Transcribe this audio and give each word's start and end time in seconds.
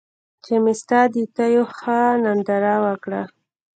چې 0.43 0.53
مې 0.63 0.73
ستا 0.81 0.99
د 1.13 1.15
تېو 1.35 1.63
ښه 1.77 1.99
ننداره 2.23 2.75
وکــړه 2.85 3.21